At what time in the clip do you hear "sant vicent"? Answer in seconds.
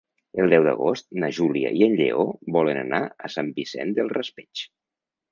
3.35-3.93